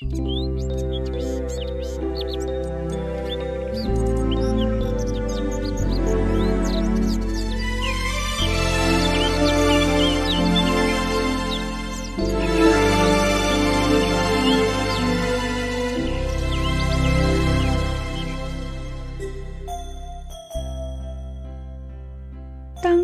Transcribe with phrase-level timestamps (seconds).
[0.00, 0.06] 当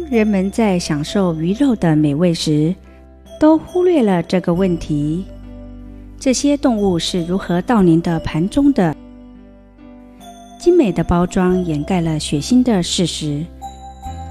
[0.08, 2.72] 人们在享受鱼肉的美味时，
[3.40, 5.24] 都忽略了这个问题：
[6.24, 8.96] 这些动物是如何到您的盘中的？
[10.58, 13.44] 精美的包装掩盖了血腥的事实，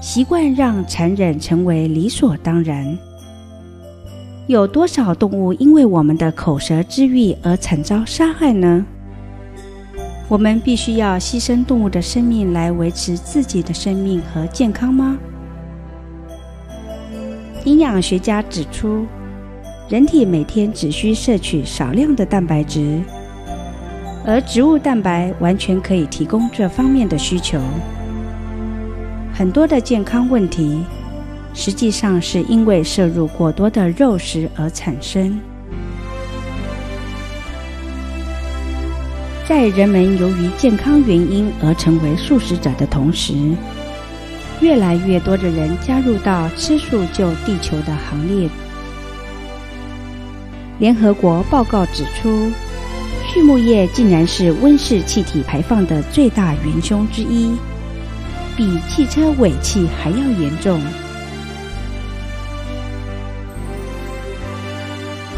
[0.00, 2.98] 习惯让残忍成为理所当然。
[4.48, 8.84] 有多少动物因为我们的口舌之欲而惨遭杀害呢？
[10.26, 15.16] 我们必须要牺牲动物的生命来维持自己的生命和健康吗？
[17.64, 19.06] 营养学家指出，
[19.86, 23.02] 人体每天只需摄取少量的蛋白质，
[24.24, 27.60] 而植物蛋白完全可以提供这方面的需求。
[29.34, 30.82] 很多的健康问题，
[31.52, 35.38] 实际上是因为摄入过多的肉食而产生。
[39.46, 43.34] 在人们由于健康原因而成为素食者的同时，
[44.62, 48.48] 越来越多的人加入到吃素救地球的行列。
[50.84, 52.52] 联合国报告指出，
[53.26, 57.56] 畜牧业竟然是温室气体排放的最大元凶之一，
[58.54, 60.78] 比汽车尾气还要严重。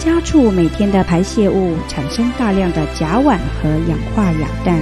[0.00, 4.80] 家畜每天的排泄物产生大量的甲烷和氧化亚氮。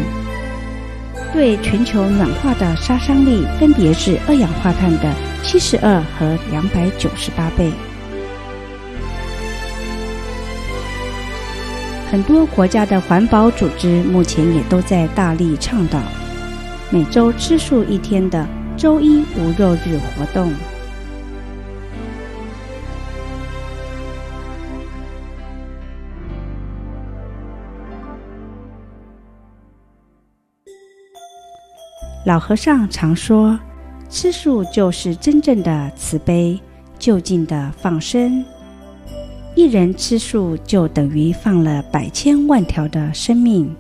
[1.35, 5.13] 对全球暖化的杀伤力分别是二氧化碳的
[5.43, 7.71] 七十二和两百九十八倍。
[12.15, 16.01] 很多国家的环保组织目前也都在大力倡导
[16.89, 20.53] 每周吃素一天的周一无肉日活动。
[32.25, 33.59] 老和尚常说
[34.09, 36.63] ：“吃素就是真正的慈悲，
[36.97, 38.45] 就近的放生。
[39.55, 43.75] 一人吃素，就等于放了百千万条的生命。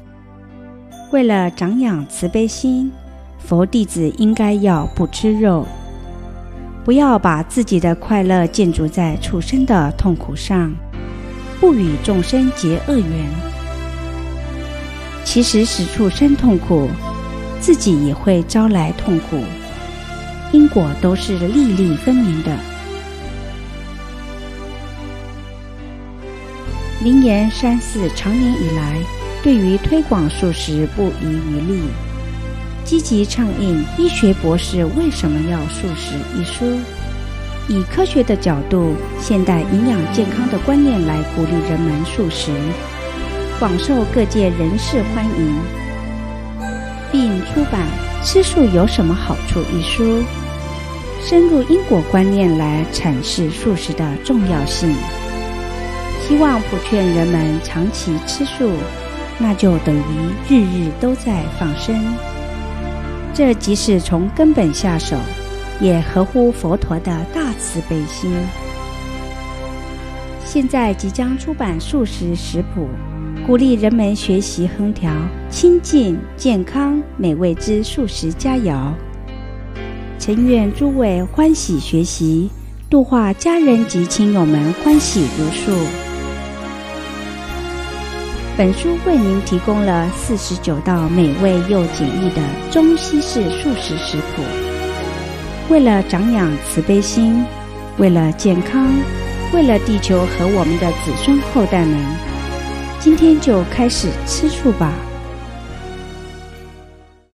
[1.12, 2.90] 为了长养慈悲心，
[3.38, 5.66] 佛弟子应该要不吃肉，
[6.84, 10.72] 不要把自己的快乐建筑在畜生的痛苦上，
[11.60, 13.26] 不与众生结恶缘。
[15.24, 16.88] 其实使畜生痛苦。”
[17.60, 19.38] 自己也会招来痛苦，
[20.52, 22.54] 因果都是粒粒分明的。
[27.02, 28.98] 灵岩山寺长年以来
[29.42, 31.80] 对于推广素食不遗余力，
[32.84, 36.78] 积极倡议《医学博士为什么要素食》一书，
[37.68, 42.50] 以科学的角度、现代营养健康的观念来鼓励人们素食，
[43.58, 45.58] 广受各界人士欢迎。
[47.12, 47.86] 并出版
[48.26, 50.22] 《吃素有什么好处》一书，
[51.22, 54.92] 深入因果观念来阐释素食的重要性，
[56.26, 58.70] 希望普劝人们长期吃素，
[59.38, 61.94] 那就等于日日都在放生。
[63.34, 65.18] 这即使从根本下手，
[65.80, 68.32] 也合乎佛陀的大慈悲心。
[70.44, 72.88] 现在即将出版素食食谱。
[73.46, 75.12] 鼓励人们学习烹调
[75.50, 78.90] 清净、健康、美味之素食佳肴。
[80.18, 82.48] 诚愿诸位欢喜学习，
[82.88, 86.03] 度化家人及亲友们欢喜如素。
[88.56, 94.42] 本书为您提供了四十九道美味又简易的中西式素食食谱。
[95.68, 97.44] 为了长养慈悲心，
[97.98, 98.86] 为了健康，
[99.52, 101.98] 为了地球和我们的子孙后代们。
[103.00, 104.92] 今天就开始吃素吧。